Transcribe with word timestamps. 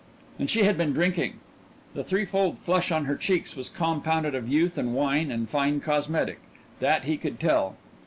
And 0.39 0.49
she 0.49 0.63
had 0.63 0.79
been 0.79 0.93
drinking. 0.93 1.35
The 1.93 2.03
threefold 2.03 2.57
flush 2.57 2.91
in 2.91 3.05
her 3.05 3.15
cheeks 3.15 3.55
was 3.55 3.69
compounded 3.69 4.33
of 4.33 4.49
youth 4.49 4.75
and 4.79 4.95
wine 4.95 5.29
and 5.29 5.47
fine 5.47 5.79
cosmetic 5.79 6.39
that 6.79 7.03
he 7.03 7.17
could 7.17 7.39
tell. 7.39 7.75